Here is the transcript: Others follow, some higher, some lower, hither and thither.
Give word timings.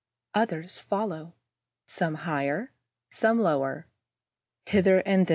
Others 0.33 0.79
follow, 0.79 1.35
some 1.85 2.15
higher, 2.15 2.71
some 3.11 3.39
lower, 3.39 3.85
hither 4.65 4.97
and 5.05 5.27
thither. 5.27 5.29